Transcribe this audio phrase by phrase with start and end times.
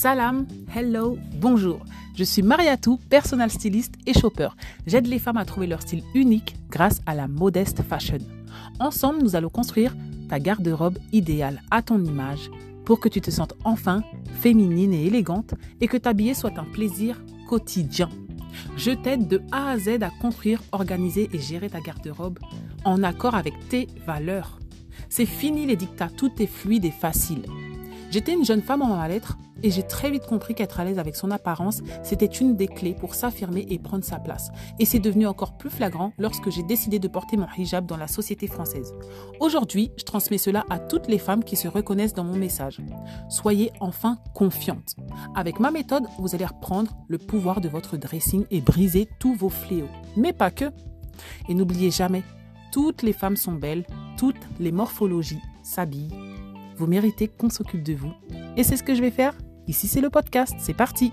[0.00, 1.80] Salam, hello, bonjour.
[2.16, 4.48] Je suis Mariatou, personal styliste et shopper.
[4.86, 8.16] J'aide les femmes à trouver leur style unique grâce à la modeste fashion.
[8.78, 9.94] Ensemble, nous allons construire
[10.30, 12.50] ta garde-robe idéale à ton image
[12.86, 14.02] pour que tu te sentes enfin
[14.40, 15.52] féminine et élégante
[15.82, 18.08] et que t'habiller soit un plaisir quotidien.
[18.78, 22.38] Je t'aide de A à Z à construire, organiser et gérer ta garde-robe
[22.86, 24.60] en accord avec tes valeurs.
[25.10, 27.42] C'est fini les dictats, tout est fluide et facile.
[28.10, 31.16] J'étais une jeune femme en mal-être et j'ai très vite compris qu'être à l'aise avec
[31.16, 34.50] son apparence, c'était une des clés pour s'affirmer et prendre sa place.
[34.78, 38.08] Et c'est devenu encore plus flagrant lorsque j'ai décidé de porter mon hijab dans la
[38.08, 38.94] société française.
[39.40, 42.80] Aujourd'hui, je transmets cela à toutes les femmes qui se reconnaissent dans mon message.
[43.28, 44.96] Soyez enfin confiantes.
[45.34, 49.48] Avec ma méthode, vous allez reprendre le pouvoir de votre dressing et briser tous vos
[49.48, 49.88] fléaux.
[50.16, 50.66] Mais pas que.
[51.48, 52.22] Et n'oubliez jamais,
[52.72, 53.84] toutes les femmes sont belles,
[54.16, 56.14] toutes les morphologies s'habillent.
[56.76, 58.12] Vous méritez qu'on s'occupe de vous.
[58.56, 59.34] Et c'est ce que je vais faire?
[59.68, 60.54] Ici, c'est le podcast.
[60.58, 61.12] C'est parti.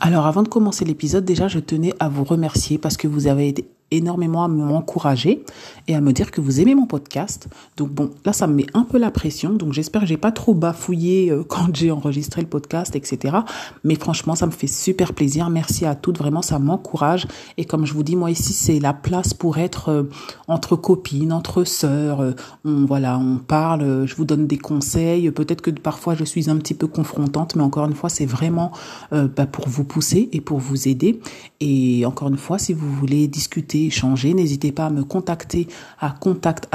[0.00, 3.48] Alors, avant de commencer l'épisode, déjà, je tenais à vous remercier parce que vous avez
[3.48, 5.44] été énormément à m'encourager
[5.88, 7.48] et à me dire que vous aimez mon podcast.
[7.76, 9.52] Donc bon, là ça me met un peu la pression.
[9.52, 13.38] Donc j'espère que j'ai pas trop bafouillé euh, quand j'ai enregistré le podcast, etc.
[13.84, 15.50] Mais franchement, ça me fait super plaisir.
[15.50, 16.18] Merci à toutes.
[16.18, 17.26] Vraiment, ça m'encourage.
[17.56, 20.02] Et comme je vous dis, moi ici c'est la place pour être euh,
[20.48, 22.20] entre copines, entre sœurs.
[22.20, 22.32] Euh,
[22.64, 24.06] on voilà, on parle.
[24.06, 25.30] Je vous donne des conseils.
[25.30, 28.72] Peut-être que parfois je suis un petit peu confrontante, mais encore une fois, c'est vraiment
[29.10, 31.20] bah, pour vous pousser et pour vous aider.
[31.60, 35.68] Et encore une fois, si vous voulez discuter échanger, n'hésitez pas à me contacter
[36.00, 36.68] à contact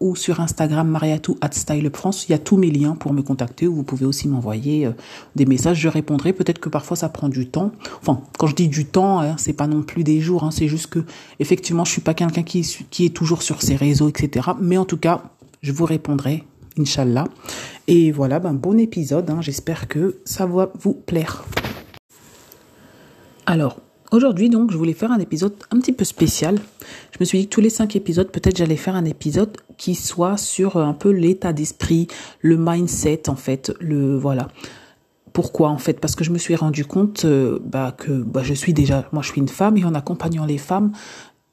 [0.00, 1.50] ou sur Instagram mariatou at
[1.92, 2.26] France.
[2.28, 4.92] Il y a tous mes liens pour me contacter vous pouvez aussi m'envoyer euh,
[5.36, 5.78] des messages.
[5.78, 6.32] Je répondrai.
[6.32, 7.72] Peut-être que parfois ça prend du temps.
[8.00, 10.44] Enfin, quand je dis du temps, hein, c'est pas non plus des jours.
[10.44, 11.04] Hein, c'est juste que
[11.40, 14.50] effectivement, je suis pas quelqu'un qui, qui est toujours sur ses réseaux, etc.
[14.60, 15.22] Mais en tout cas,
[15.62, 16.44] je vous répondrai,
[16.78, 17.26] Inch'Allah.
[17.88, 19.30] Et voilà, ben, bon épisode.
[19.30, 19.40] Hein.
[19.40, 21.44] J'espère que ça va vous plaire.
[23.46, 23.78] Alors,
[24.12, 26.58] Aujourd'hui, donc, je voulais faire un épisode un petit peu spécial.
[27.12, 29.94] Je me suis dit que tous les cinq épisodes, peut-être j'allais faire un épisode qui
[29.94, 32.08] soit sur un peu l'état d'esprit,
[32.42, 34.48] le mindset, en fait, le, voilà.
[35.32, 35.98] Pourquoi, en fait?
[35.98, 39.22] Parce que je me suis rendu compte, euh, bah, que, bah, je suis déjà, moi,
[39.22, 40.92] je suis une femme et en accompagnant les femmes,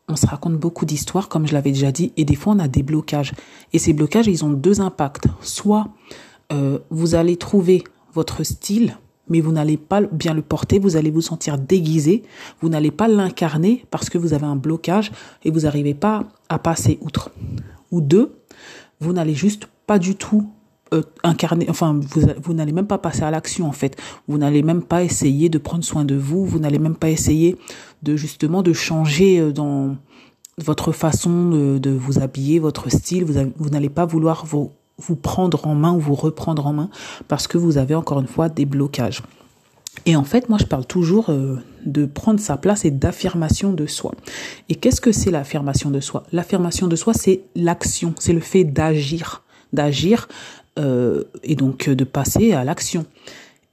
[0.10, 2.68] on se raconte beaucoup d'histoires, comme je l'avais déjà dit, et des fois, on a
[2.68, 3.32] des blocages.
[3.72, 5.28] Et ces blocages, ils ont deux impacts.
[5.40, 5.88] Soit,
[6.52, 8.98] euh, vous allez trouver votre style,
[9.30, 12.24] mais vous n'allez pas bien le porter, vous allez vous sentir déguisé,
[12.62, 15.12] vous n'allez pas l'incarner parce que vous avez un blocage
[15.44, 17.32] et vous n'arrivez pas à passer outre.
[17.92, 18.36] Ou deux,
[19.00, 20.50] vous n'allez juste pas du tout
[20.94, 23.96] euh, incarner, enfin vous, vous n'allez même pas passer à l'action en fait.
[24.28, 27.58] Vous n'allez même pas essayer de prendre soin de vous, vous n'allez même pas essayer
[28.02, 29.96] de justement de changer euh, dans
[30.58, 33.24] votre façon de, vous habiller, votre style.
[33.24, 36.90] Vous, vous n'allez pas vouloir vous vous prendre en main ou vous reprendre en main
[37.28, 39.22] parce que vous avez encore une fois des blocages.
[40.06, 43.86] Et en fait, moi, je parle toujours euh, de prendre sa place et d'affirmation de
[43.86, 44.14] soi.
[44.70, 46.24] Et qu'est-ce que c'est l'affirmation de soi?
[46.32, 49.44] L'affirmation de soi, c'est l'action, c'est le fait d'agir,
[49.74, 50.28] d'agir
[50.78, 53.06] euh, et donc de passer à l'action.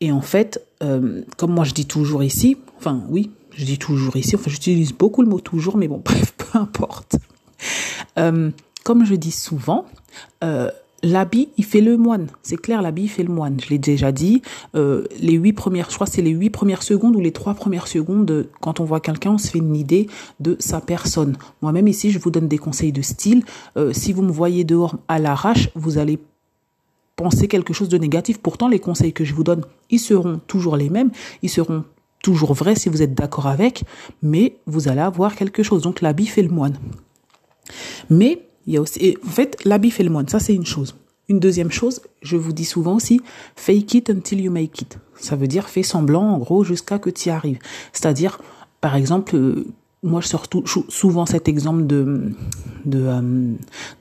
[0.01, 4.17] Et en fait, euh, comme moi je dis toujours ici, enfin oui, je dis toujours
[4.17, 7.17] ici, enfin j'utilise beaucoup le mot toujours, mais bon, bref, peu importe.
[8.15, 9.87] comme je dis souvent,
[11.03, 12.29] l'habit, il fait le moine.
[12.43, 13.59] C'est clair, l'habit, il fait le moine.
[13.61, 14.43] Je l'ai déjà dit.
[14.75, 17.87] Euh, les huit premières, je crois, c'est les huit premières secondes ou les trois premières
[17.87, 18.49] secondes.
[18.61, 20.09] Quand on voit quelqu'un, on se fait une idée
[20.41, 21.37] de sa personne.
[21.63, 23.45] Moi-même ici, je vous donne des conseils de style.
[23.77, 26.19] Euh, si vous me voyez dehors à l'arrache, vous allez
[27.17, 28.39] penser quelque chose de négatif.
[28.39, 31.11] Pourtant, les conseils que je vous donne, ils seront toujours les mêmes.
[31.43, 31.85] Ils seront
[32.23, 33.85] toujours vrais si vous êtes d'accord avec,
[34.23, 35.83] mais vous allez avoir quelque chose.
[35.83, 36.79] Donc, l'habit fait le moine.
[38.11, 38.43] Mais
[38.79, 40.29] aussi, en fait, l'habit fait le moine.
[40.29, 40.95] Ça, c'est une chose.
[41.29, 43.21] Une deuxième chose, je vous dis souvent aussi,
[43.57, 44.99] fake it until you make it.
[45.17, 47.59] Ça veut dire fais semblant, en gros, jusqu'à que tu y arrives.
[47.93, 48.41] C'est-à-dire,
[48.81, 49.67] par exemple, euh,
[50.03, 50.47] moi je sors
[50.89, 52.33] souvent cet exemple de
[52.87, 53.53] de euh,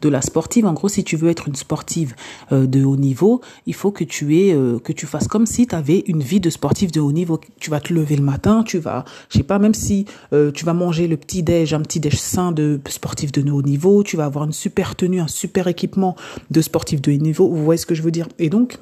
[0.01, 2.15] de la sportive en gros si tu veux être une sportive
[2.51, 5.67] euh, de haut niveau il faut que tu aies euh, que tu fasses comme si
[5.67, 8.63] tu avais une vie de sportive de haut niveau tu vas te lever le matin
[8.63, 10.05] tu vas je sais pas même si
[10.53, 14.03] tu vas manger le petit déj un petit déj sain de sportif de haut niveau
[14.03, 16.15] tu vas avoir une super tenue un super équipement
[16.51, 18.27] de sportif de haut niveau vous voyez ce que je veux dire?
[18.39, 18.77] Et donc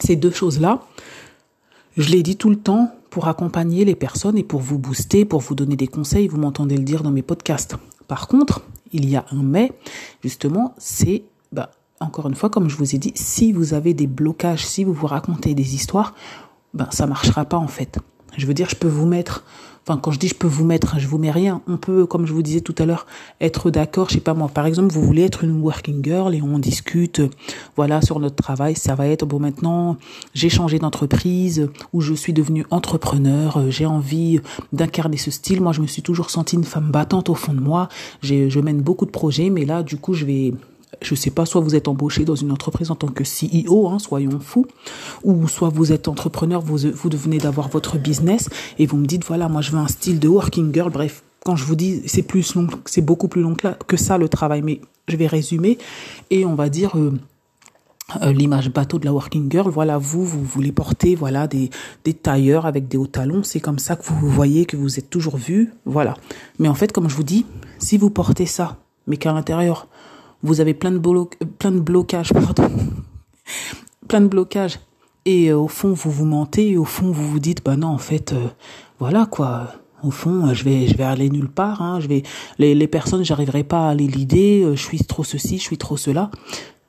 [0.00, 0.82] ces deux choses là
[1.96, 5.40] je l'ai dit tout le temps pour accompagner les personnes et pour vous booster, pour
[5.40, 6.28] vous donner des conseils.
[6.28, 7.76] Vous m'entendez le dire dans mes podcasts.
[8.08, 8.62] Par contre,
[8.92, 9.72] il y a un mais,
[10.22, 14.06] justement, c'est, bah, encore une fois, comme je vous ai dit, si vous avez des
[14.06, 16.14] blocages, si vous vous racontez des histoires,
[16.74, 17.98] ben, ça marchera pas, en fait.
[18.36, 19.44] Je veux dire, je peux vous mettre
[19.84, 21.60] Enfin, quand je dis je peux vous mettre, je vous mets rien.
[21.66, 23.06] On peut, comme je vous disais tout à l'heure,
[23.40, 24.08] être d'accord.
[24.08, 24.48] Je sais pas moi.
[24.48, 27.20] Par exemple, vous voulez être une working girl et on discute,
[27.74, 28.76] voilà, sur notre travail.
[28.76, 29.40] Ça va être bon.
[29.40, 29.96] Maintenant,
[30.34, 33.70] j'ai changé d'entreprise ou je suis devenue entrepreneur.
[33.70, 34.40] J'ai envie
[34.72, 35.60] d'incarner ce style.
[35.60, 37.88] Moi, je me suis toujours sentie une femme battante au fond de moi.
[38.22, 40.54] Je mène beaucoup de projets, mais là, du coup, je vais
[41.00, 43.98] je sais pas, soit vous êtes embauché dans une entreprise en tant que CEO, hein,
[43.98, 44.66] soyons fous,
[45.24, 48.48] ou soit vous êtes entrepreneur, vous, vous devenez d'avoir votre business
[48.78, 51.56] et vous me dites, voilà, moi je veux un style de working girl, bref, quand
[51.56, 54.80] je vous dis, c'est plus long, c'est beaucoup plus long que, ça le travail, mais
[55.08, 55.78] je vais résumer
[56.30, 57.12] et on va dire, euh,
[58.20, 59.68] euh, l'image bateau de la working girl.
[59.70, 61.70] Voilà, vous, vous voulez porter, voilà, des,
[62.22, 63.42] tailleurs avec des hauts talons.
[63.42, 65.72] C'est comme ça que vous voyez que vous êtes toujours vu.
[65.84, 66.14] Voilà.
[66.58, 67.46] Mais en fait, comme je vous dis,
[67.78, 69.88] si vous portez ça, mais qu'à l'intérieur,
[70.42, 70.98] vous avez plein de,
[71.58, 72.68] plein de blocages, pardon,
[74.08, 74.78] plein de blocages.
[75.24, 77.88] Et euh, au fond, vous vous mentez, et au fond, vous vous dites, bah non,
[77.88, 78.48] en fait, euh,
[78.98, 79.74] voilà quoi.
[80.02, 81.80] Au fond, euh, je vais, je vais aller nulle part.
[81.80, 82.24] Hein, je vais,
[82.58, 84.66] les, les personnes, j'arriverai pas à les l'idée.
[84.74, 86.30] Je suis trop ceci, je suis trop cela.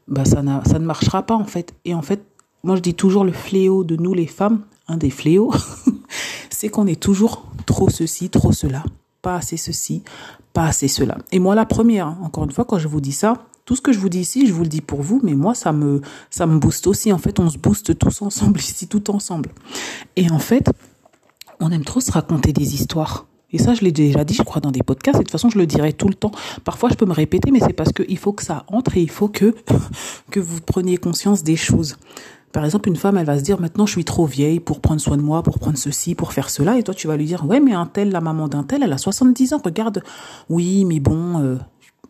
[0.08, 1.74] Bah ça, ça ne marchera pas en fait.
[1.86, 2.26] Et en fait,
[2.64, 5.54] moi je dis toujours le fléau de nous les femmes, un des fléaux,
[6.50, 8.84] c'est qu'on est toujours trop ceci, trop cela,
[9.22, 10.04] pas assez ceci,
[10.54, 11.18] pas assez cela.
[11.32, 13.82] Et moi, la première, hein, encore une fois, quand je vous dis ça, tout ce
[13.82, 16.02] que je vous dis ici, je vous le dis pour vous, mais moi, ça me,
[16.30, 17.12] ça me booste aussi.
[17.12, 19.50] En fait, on se booste tous ensemble ici, tout ensemble.
[20.16, 20.70] Et en fait,
[21.60, 23.26] on aime trop se raconter des histoires.
[23.52, 25.18] Et ça, je l'ai déjà dit, je crois, dans des podcasts.
[25.18, 26.32] Et de toute façon, je le dirai tout le temps.
[26.64, 29.12] Parfois, je peux me répéter, mais c'est parce qu'il faut que ça entre et il
[29.12, 29.56] faut que,
[30.32, 31.98] que vous preniez conscience des choses.
[32.54, 35.02] Par exemple, une femme, elle va se dire maintenant je suis trop vieille pour prendre
[35.02, 36.78] soin de moi, pour prendre ceci, pour faire cela.
[36.78, 38.94] Et toi, tu vas lui dire ouais, mais un tel, la maman d'un tel, elle
[38.94, 39.62] a 70 ans.
[39.66, 40.04] Regarde.
[40.50, 41.42] Oui, mais bon.
[41.42, 41.56] Euh,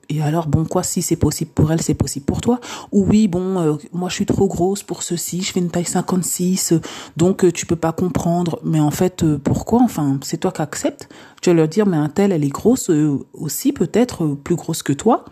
[0.10, 2.60] et alors, bon, quoi, si c'est possible pour elle, c'est possible pour toi.
[2.92, 5.86] Ou oui, bon, euh, moi je suis trop grosse pour ceci, je fais une taille
[5.86, 6.74] 56,
[7.16, 8.60] donc euh, tu peux pas comprendre.
[8.66, 9.82] Mais en fait, pourquoi?
[9.82, 11.08] Enfin, c'est toi qui acceptes.
[11.42, 12.92] Tu vas leur dire, mais un tel, elle est grosse
[13.34, 15.24] aussi, peut-être plus grosse que toi.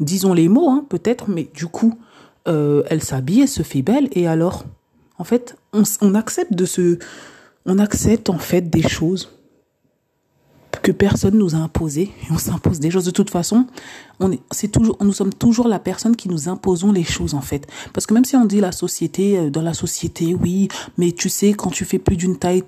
[0.00, 1.94] Disons les mots, hein, peut-être, mais du coup,
[2.48, 4.64] euh, elle s'habille, elle se fait belle, et alors,
[5.18, 6.98] en fait, on, on accepte de se,
[7.64, 9.35] on accepte en fait des choses
[10.80, 13.04] que personne nous a imposées et on s'impose des choses.
[13.04, 13.66] De toute façon
[14.20, 17.40] on est c'est toujours nous sommes toujours la personne qui nous imposons les choses en
[17.40, 17.66] fait.
[17.92, 20.68] Parce que même si on dit la société euh, dans la société oui
[20.98, 22.62] mais tu sais quand tu fais plus d'une taille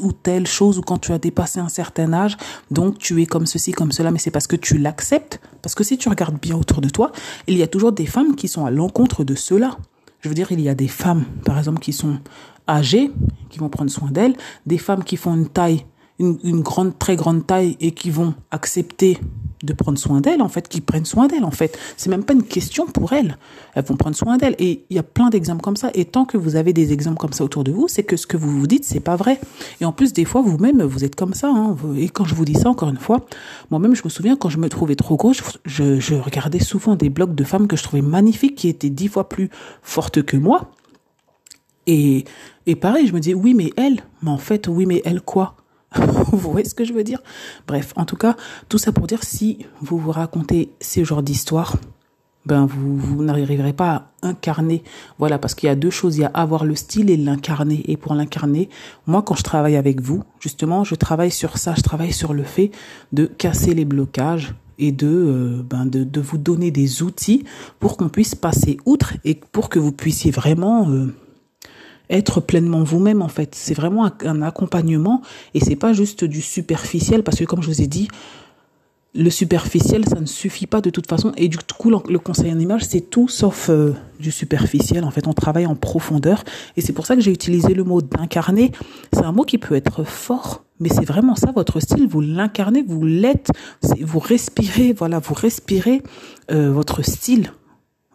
[0.00, 2.36] ou telle chose ou quand tu as dépassé un certain âge
[2.70, 5.40] donc tu es comme ceci comme cela mais c'est parce que tu l'acceptes.
[5.62, 7.12] Parce que si tu regardes bien autour de toi
[7.46, 9.76] il y a toujours des femmes qui sont à l'encontre de cela.
[10.20, 12.18] Je veux dire il y a des femmes par exemple qui sont
[12.68, 13.10] âgées
[13.48, 14.36] qui vont prendre soin d'elles
[14.66, 15.84] des femmes qui font une taille
[16.20, 19.18] une, grande, très grande taille et qui vont accepter
[19.62, 21.78] de prendre soin d'elle, en fait, qui prennent soin d'elle, en fait.
[21.96, 23.36] C'est même pas une question pour elles.
[23.74, 24.54] Elles vont prendre soin d'elle.
[24.58, 25.90] Et il y a plein d'exemples comme ça.
[25.94, 28.26] Et tant que vous avez des exemples comme ça autour de vous, c'est que ce
[28.26, 29.40] que vous vous dites, c'est pas vrai.
[29.80, 31.48] Et en plus, des fois, vous-même, vous êtes comme ça.
[31.48, 31.76] Hein.
[31.96, 33.26] Et quand je vous dis ça, encore une fois,
[33.70, 37.34] moi-même, je me souviens, quand je me trouvais trop grosse, je, regardais souvent des blogs
[37.34, 39.50] de femmes que je trouvais magnifiques, qui étaient dix fois plus
[39.82, 40.70] fortes que moi.
[41.86, 42.24] Et,
[42.66, 45.56] et pareil, je me disais, oui, mais elle, mais en fait, oui, mais elle quoi?
[46.32, 47.22] vous voyez ce que je veux dire?
[47.66, 48.36] Bref, en tout cas,
[48.68, 51.76] tout ça pour dire si vous vous racontez ces genres d'histoires,
[52.46, 54.82] ben vous, vous n'arriverez pas à incarner.
[55.18, 57.82] Voilà, parce qu'il y a deux choses, il y a avoir le style et l'incarner.
[57.88, 58.68] Et pour l'incarner,
[59.06, 62.44] moi quand je travaille avec vous, justement, je travaille sur ça, je travaille sur le
[62.44, 62.70] fait
[63.12, 67.44] de casser les blocages et de, euh, ben de, de vous donner des outils
[67.78, 71.14] pour qu'on puisse passer outre et pour que vous puissiez vraiment euh,
[72.10, 73.54] être pleinement vous-même en fait.
[73.54, 75.22] C'est vraiment un, accompagnement
[75.54, 78.08] et c'est pas juste du superficiel parce que comme je vous ai dit,
[79.14, 82.58] le superficiel ça ne suffit pas de toute façon et du coup le conseil en
[82.58, 85.04] image c'est tout sauf euh, du superficiel.
[85.04, 86.44] En fait, on travaille en profondeur
[86.76, 88.72] et c'est pour ça que j'ai utilisé le mot d'incarner.
[89.12, 92.08] C'est un mot qui peut être fort, mais c'est vraiment ça votre style.
[92.08, 93.50] Vous l'incarnez, vous l'êtes,
[94.00, 96.02] vous respirez, voilà, vous respirez
[96.50, 97.52] euh, votre style.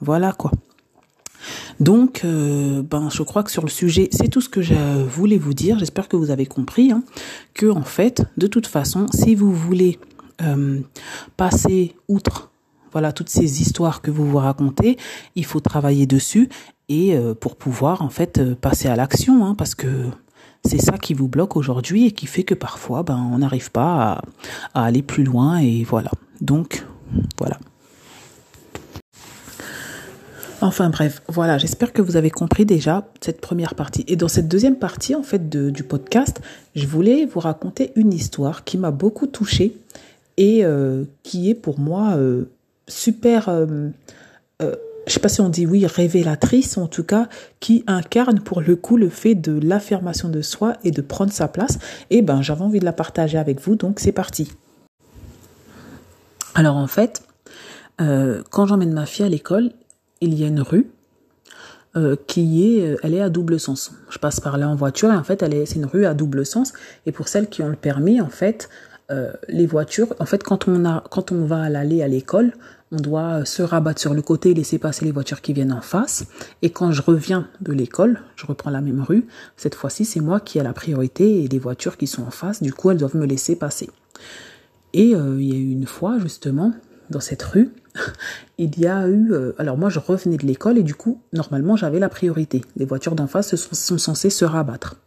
[0.01, 0.51] Voilà quoi.
[1.79, 5.37] Donc, euh, ben, je crois que sur le sujet, c'est tout ce que je voulais
[5.37, 5.79] vous dire.
[5.79, 7.03] J'espère que vous avez compris hein,
[7.53, 9.99] que, en fait, de toute façon, si vous voulez
[10.41, 10.81] euh,
[11.37, 12.51] passer outre,
[12.91, 14.97] voilà, toutes ces histoires que vous vous racontez,
[15.35, 16.49] il faut travailler dessus
[16.87, 19.87] et euh, pour pouvoir, en fait, passer à l'action, hein, parce que
[20.63, 24.21] c'est ça qui vous bloque aujourd'hui et qui fait que parfois, ben, on n'arrive pas
[24.73, 26.11] à aller plus loin et voilà.
[26.41, 26.85] Donc,
[27.37, 27.57] voilà.
[30.61, 34.05] Enfin bref, voilà, j'espère que vous avez compris déjà cette première partie.
[34.07, 36.41] Et dans cette deuxième partie, en fait, du podcast,
[36.75, 39.75] je voulais vous raconter une histoire qui m'a beaucoup touchée
[40.37, 42.45] et euh, qui est pour moi euh,
[42.87, 43.89] super, euh,
[44.59, 47.27] je sais pas si on dit oui, révélatrice, en tout cas,
[47.59, 51.49] qui incarne pour le coup le fait de l'affirmation de soi et de prendre sa
[51.49, 51.79] place.
[52.09, 54.51] Et ben, j'avais envie de la partager avec vous, donc c'est parti.
[56.55, 57.23] Alors en fait,
[57.97, 59.71] quand j'emmène ma fille à l'école,
[60.21, 60.87] il y a une rue
[61.97, 63.93] euh, qui est, euh, elle est à double sens.
[64.09, 66.13] Je passe par là en voiture et en fait, elle est, c'est une rue à
[66.13, 66.73] double sens.
[67.05, 68.67] Et pour celles qui ont le permis, en fait,
[69.11, 72.53] euh, les voitures, en fait, quand on a, quand on va à l'école,
[72.91, 75.79] on doit se rabattre sur le côté et laisser passer les voitures qui viennent en
[75.79, 76.25] face.
[76.61, 79.25] Et quand je reviens de l'école, je reprends la même rue.
[79.55, 82.61] Cette fois-ci, c'est moi qui ai la priorité et les voitures qui sont en face,
[82.61, 83.89] du coup, elles doivent me laisser passer.
[84.91, 86.73] Et il y a eu une fois, justement,
[87.09, 87.71] dans cette rue,
[88.57, 89.31] il y a eu...
[89.31, 92.63] Euh, alors moi, je revenais de l'école et du coup, normalement, j'avais la priorité.
[92.75, 94.97] Les voitures d'en face sont, sont, censées se rabattre.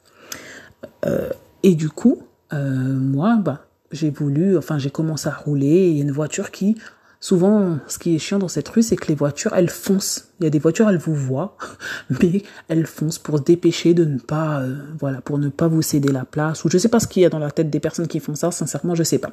[1.06, 1.30] Euh,
[1.62, 4.56] et du coup, euh, moi, bah, j'ai voulu...
[4.56, 5.88] Enfin, j'ai commencé à rouler.
[5.88, 6.76] il y a une voiture qui...
[7.20, 10.28] Souvent, ce qui est chiant dans cette rue, c'est que les voitures, elles foncent.
[10.38, 11.56] Il y a des voitures, elles vous voient,
[12.22, 14.62] mais elles foncent pour se dépêcher de ne pas,
[15.00, 16.64] voilà, pour ne pas vous céder la place.
[16.64, 18.36] Ou je sais pas ce qu'il y a dans la tête des personnes qui font
[18.36, 18.52] ça.
[18.52, 19.32] Sincèrement, je sais pas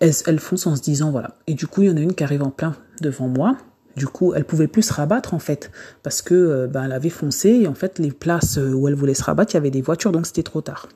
[0.00, 1.36] elles, elles foncent en se disant voilà.
[1.46, 3.56] Et du coup, il y en a une qui arrive en plein devant moi.
[3.96, 5.70] Du coup, elle pouvait plus se rabattre en fait
[6.02, 9.14] parce que ben, elle avait foncé et en fait les places euh, où elle voulait
[9.14, 10.88] se rabattre, il y avait des voitures donc c'était trop tard.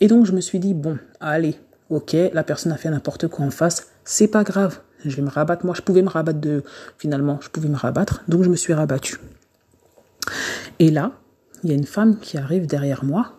[0.00, 1.56] Et donc je me suis dit bon, allez,
[1.90, 5.30] ok, la personne a fait n'importe quoi en face, c'est pas grave, je vais me
[5.30, 5.64] rabattre.
[5.64, 6.62] Moi, je pouvais me rabattre de
[6.98, 9.16] finalement, je pouvais me rabattre, donc je me suis rabattue.
[10.78, 11.12] Et là,
[11.64, 13.32] il y a une femme qui arrive derrière moi.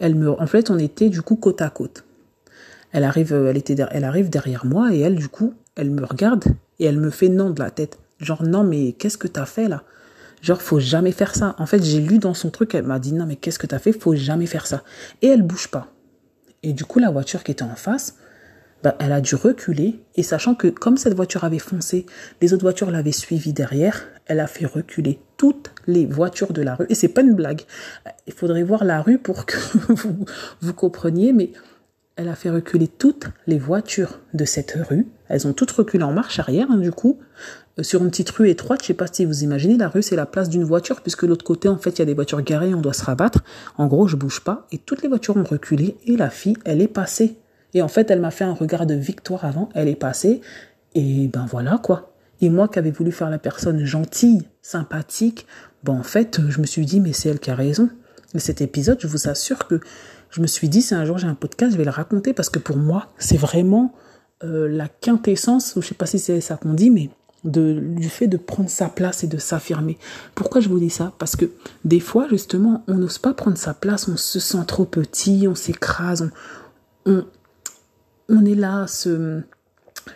[0.00, 2.04] Elle me, en fait, on était du coup côte à côte.
[2.92, 6.04] Elle arrive, euh, elle était, elle arrive derrière moi et elle, du coup, elle me
[6.04, 6.44] regarde
[6.78, 7.98] et elle me fait non de la tête.
[8.20, 9.84] Genre, non, mais qu'est-ce que t'as fait là?
[10.42, 11.54] Genre, faut jamais faire ça.
[11.58, 13.78] En fait, j'ai lu dans son truc, elle m'a dit, non, mais qu'est-ce que t'as
[13.78, 13.92] fait?
[13.92, 14.82] Faut jamais faire ça.
[15.22, 15.88] Et elle bouge pas.
[16.62, 18.16] Et du coup, la voiture qui était en face,
[18.82, 20.00] bah, elle a dû reculer.
[20.14, 22.06] Et sachant que comme cette voiture avait foncé,
[22.40, 26.74] les autres voitures l'avaient suivie derrière, elle a fait reculer toutes les voitures de la
[26.74, 26.86] rue.
[26.88, 27.62] Et c'est pas une blague.
[28.26, 29.56] Il faudrait voir la rue pour que
[29.88, 30.24] vous,
[30.60, 31.50] vous compreniez, mais
[32.18, 35.06] elle a fait reculer toutes les voitures de cette rue.
[35.28, 37.20] Elles ont toutes reculé en marche arrière, hein, du coup,
[37.78, 38.80] euh, sur une petite rue étroite.
[38.82, 41.44] Je sais pas si vous imaginez, la rue c'est la place d'une voiture, puisque l'autre
[41.44, 43.44] côté, en fait, il y a des voitures garées, on doit se rabattre.
[43.76, 46.82] En gros, je bouge pas, et toutes les voitures ont reculé, et la fille, elle
[46.82, 47.38] est passée.
[47.72, 50.40] Et en fait, elle m'a fait un regard de victoire avant, elle est passée,
[50.96, 52.12] et ben voilà quoi.
[52.40, 55.46] Et moi qui avais voulu faire la personne gentille, sympathique,
[55.84, 57.90] ben en fait, je me suis dit, mais c'est elle qui a raison.
[58.34, 59.80] Et cet épisode, je vous assure que
[60.30, 62.50] je me suis dit, si un jour j'ai un podcast, je vais le raconter parce
[62.50, 63.94] que pour moi, c'est vraiment
[64.44, 67.10] euh, la quintessence, ou je sais pas si c'est ça qu'on dit, mais
[67.44, 69.96] du fait de prendre sa place et de s'affirmer.
[70.34, 71.12] Pourquoi je vous dis ça?
[71.18, 71.46] Parce que
[71.84, 75.54] des fois, justement, on n'ose pas prendre sa place, on se sent trop petit, on
[75.54, 76.30] s'écrase,
[77.06, 77.24] on,
[78.44, 79.40] est là à se,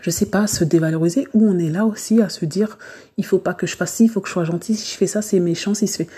[0.02, 2.76] je sais pas, se dévaloriser, ou on est là aussi à se dire,
[3.16, 4.96] il faut pas que je fasse ci, il faut que je sois gentil, si je
[4.96, 6.08] fais ça, c'est méchant, si se fait.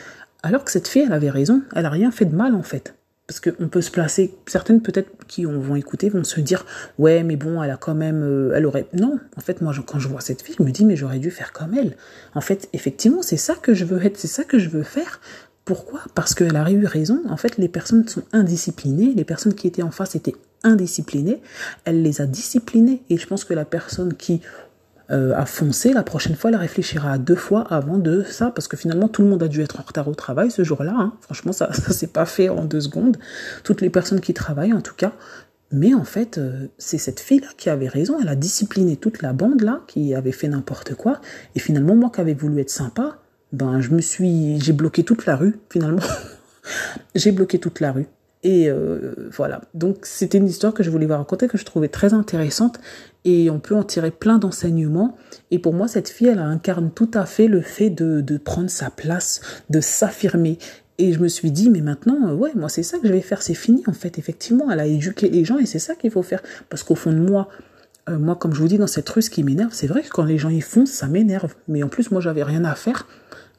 [0.43, 2.95] Alors que cette fille, elle avait raison, elle a rien fait de mal en fait
[3.27, 6.67] parce qu'on peut se placer, certaines peut-être qui vont écouter vont se dire
[6.99, 9.99] ouais mais bon elle a quand même, euh, elle aurait, non en fait moi quand
[9.99, 11.97] je vois cette fille je me dis mais j'aurais dû faire comme elle.
[12.35, 15.21] En fait effectivement c'est ça que je veux être, c'est ça que je veux faire.
[15.65, 16.01] Pourquoi?
[16.15, 17.23] Parce qu'elle a eu raison.
[17.31, 21.41] En fait les personnes sont indisciplinées, les personnes qui étaient en face étaient indisciplinées,
[21.87, 24.43] elle les a disciplinées et je pense que la personne qui
[25.11, 28.69] euh, à foncer, la prochaine fois, elle réfléchira à deux fois avant de ça, parce
[28.69, 30.95] que finalement, tout le monde a dû être en retard au travail ce jour-là.
[30.97, 31.13] Hein.
[31.21, 33.19] Franchement, ça, ça s'est pas fait en deux secondes.
[33.65, 35.13] Toutes les personnes qui travaillent, en tout cas.
[35.73, 38.19] Mais en fait, euh, c'est cette fille-là qui avait raison.
[38.21, 41.21] Elle a discipliné toute la bande-là, qui avait fait n'importe quoi.
[41.55, 43.19] Et finalement, moi qui avais voulu être sympa,
[43.53, 46.03] ben, je me suis, j'ai bloqué toute la rue, finalement.
[47.15, 48.07] j'ai bloqué toute la rue.
[48.45, 49.63] Et euh, voilà.
[49.73, 52.79] Donc c'était une histoire que je voulais vous raconter, que je trouvais très intéressante.
[53.25, 55.17] Et on peut en tirer plein d'enseignements.
[55.51, 58.69] Et pour moi, cette fille, elle incarne tout à fait le fait de, de prendre
[58.69, 59.41] sa place,
[59.71, 60.59] de s'affirmer.
[60.99, 63.21] Et je me suis dit, mais maintenant, euh, ouais, moi c'est ça que je vais
[63.21, 64.71] faire, c'est fini en fait, effectivement.
[64.71, 66.43] Elle a éduqué les gens et c'est ça qu'il faut faire.
[66.69, 67.49] Parce qu'au fond de moi,
[68.09, 70.09] euh, moi, comme je vous dis, dans cette rue, ce qui m'énerve, c'est vrai que
[70.11, 71.55] quand les gens y font, ça m'énerve.
[71.67, 73.09] Mais en plus, moi, j'avais rien à faire.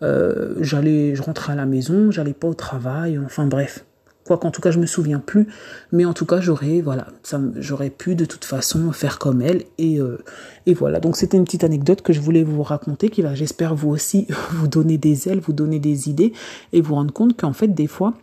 [0.02, 3.86] Euh, j'allais, je rentrais à la maison, j'allais pas au travail, enfin bref.
[4.26, 5.48] Quoi qu'en tout cas, je me souviens plus.
[5.92, 9.64] Mais en tout cas, j'aurais, voilà, ça, j'aurais pu de toute façon faire comme elle.
[9.78, 10.18] Et, euh,
[10.66, 11.00] et voilà.
[11.00, 14.28] Donc, c'était une petite anecdote que je voulais vous raconter qui va, j'espère, vous aussi,
[14.52, 16.34] vous donner des ailes, vous donner des idées
[16.74, 18.14] et vous rendre compte qu'en fait, des fois,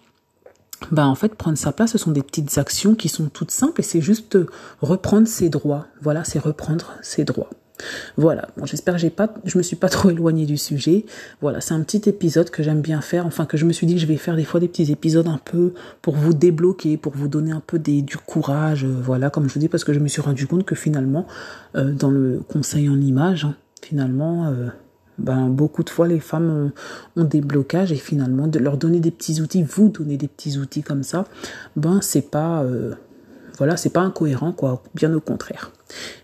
[0.90, 3.80] ben en fait prendre sa place ce sont des petites actions qui sont toutes simples
[3.80, 4.36] et c'est juste
[4.80, 7.50] reprendre ses droits voilà c'est reprendre ses droits
[8.16, 11.04] voilà, j'espère que j'ai pas, je me suis pas trop éloignée du sujet.
[11.40, 13.94] Voilà, c'est un petit épisode que j'aime bien faire, enfin que je me suis dit
[13.94, 17.12] que je vais faire des fois des petits épisodes un peu pour vous débloquer, pour
[17.14, 19.98] vous donner un peu du courage, euh, voilà, comme je vous dis, parce que je
[19.98, 21.26] me suis rendu compte que finalement,
[21.76, 24.68] euh, dans le conseil en image, hein, finalement, euh,
[25.18, 26.72] ben, beaucoup de fois, les femmes
[27.16, 30.58] ont, des blocages et finalement, de leur donner des petits outils, vous donner des petits
[30.58, 31.26] outils comme ça,
[31.76, 32.64] ben, c'est pas,
[33.58, 34.82] voilà, c'est pas incohérent, quoi.
[34.94, 35.70] Bien au contraire.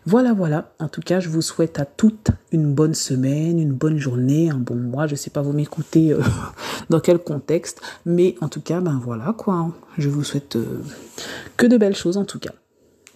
[0.06, 0.72] Voilà, voilà.
[0.78, 4.58] En tout cas, je vous souhaite à toutes une bonne semaine, une bonne journée, un
[4.58, 5.06] bon mois.
[5.06, 6.22] Je sais pas vous m'écoutez euh,
[6.90, 9.70] dans quel contexte, mais en tout cas, ben voilà, quoi.
[9.98, 10.82] Je vous souhaite euh,
[11.56, 12.52] que de belles choses, en tout cas.